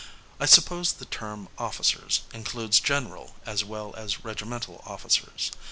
I 0.39 0.47
suppose 0.47 0.93
the 0.93 1.05
term 1.05 1.47
officers, 1.59 2.21
includes 2.33 2.79
general 2.79 3.35
as 3.45 3.63
well 3.63 3.93
as 3.95 4.25
regimental 4.25 4.81
officers. 4.83 5.51